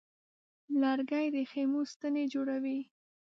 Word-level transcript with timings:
لرګی 0.81 1.27
د 1.35 1.37
خیمو 1.51 1.81
ستنې 1.91 2.23
جوړوي. 2.33 2.79